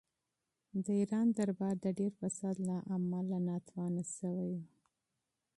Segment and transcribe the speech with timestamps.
[0.83, 4.63] د ایران دربار د ډېر فساد له امله کمزوری شوی و.